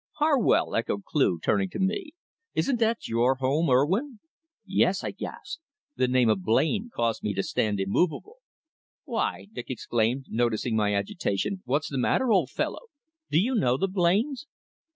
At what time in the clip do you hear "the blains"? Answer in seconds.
13.77-14.47